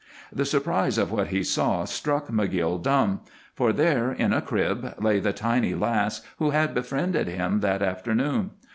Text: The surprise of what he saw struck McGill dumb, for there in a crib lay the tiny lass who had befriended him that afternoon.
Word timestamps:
The 0.33 0.45
surprise 0.45 0.97
of 0.97 1.11
what 1.11 1.27
he 1.27 1.43
saw 1.43 1.85
struck 1.85 2.29
McGill 2.29 2.81
dumb, 2.81 3.19
for 3.53 3.71
there 3.71 4.11
in 4.11 4.33
a 4.33 4.41
crib 4.41 4.95
lay 4.99 5.19
the 5.19 5.31
tiny 5.31 5.75
lass 5.75 6.21
who 6.39 6.49
had 6.49 6.73
befriended 6.73 7.27
him 7.27 7.59
that 7.59 7.83
afternoon. 7.83 8.49